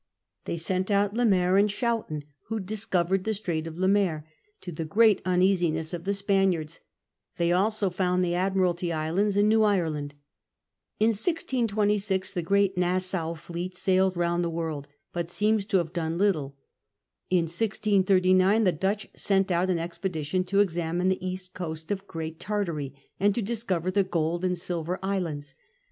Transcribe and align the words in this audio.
They 0.45 0.57
sent 0.57 0.89
out 0.89 1.13
Le 1.13 1.25
Maire 1.27 1.57
and 1.57 1.69
Schouten, 1.69 2.23
who 2.47 2.59
dis 2.59 2.87
covered 2.87 3.23
the 3.23 3.35
Strait 3.35 3.67
of 3.67 3.77
Le 3.77 3.87
Maire, 3.87 4.25
to 4.61 4.71
the 4.71 4.83
great 4.83 5.21
uneasiness 5.25 5.93
of 5.93 6.05
the 6.05 6.13
Spaniards; 6.15 6.79
they 7.37 7.51
also 7.51 7.91
found 7.91 8.23
the 8.25 8.33
Admiralty 8.33 8.91
Islands 8.91 9.37
and 9.37 9.47
New 9.47 9.61
Ireland. 9.61 10.15
In 10.99 11.09
1626 11.09 12.31
the 12.33 12.41
groat 12.41 12.75
Nassau 12.77 13.35
fleet 13.35 13.77
sailed 13.77 14.17
round 14.17 14.43
the 14.43 14.49
world, 14.49 14.87
but 15.13 15.29
seems 15.29 15.67
to 15.67 15.77
have 15.77 15.93
done 15.93 16.17
little. 16.17 16.57
In 17.29 17.43
1639 17.43 18.63
the 18.63 18.71
Dutch 18.71 19.07
sent 19.15 19.51
out 19.51 19.69
an 19.69 19.77
expedition 19.77 20.43
to 20.45 20.61
examine 20.61 21.09
the 21.09 21.23
east 21.23 21.53
coast 21.53 21.91
of 21.91 22.07
Great 22.07 22.39
Tartary 22.39 22.95
and 23.19 23.35
to 23.35 23.41
discover 23.43 23.91
the 23.91 24.03
Gold 24.03 24.43
and 24.43 24.57
Silver 24.57 24.97
Islands. 25.03 25.53